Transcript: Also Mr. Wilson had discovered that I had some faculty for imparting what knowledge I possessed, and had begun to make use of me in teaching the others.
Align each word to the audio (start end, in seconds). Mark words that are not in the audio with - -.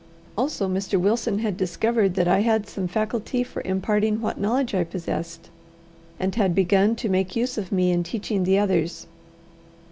Also 0.35 0.67
Mr. 0.67 0.99
Wilson 0.99 1.37
had 1.37 1.55
discovered 1.55 2.15
that 2.15 2.27
I 2.27 2.39
had 2.39 2.67
some 2.67 2.87
faculty 2.87 3.43
for 3.43 3.61
imparting 3.63 4.19
what 4.19 4.39
knowledge 4.39 4.73
I 4.73 4.83
possessed, 4.83 5.51
and 6.19 6.33
had 6.33 6.55
begun 6.55 6.95
to 6.95 7.07
make 7.07 7.35
use 7.35 7.55
of 7.55 7.71
me 7.71 7.91
in 7.91 8.01
teaching 8.01 8.43
the 8.43 8.57
others. 8.57 9.05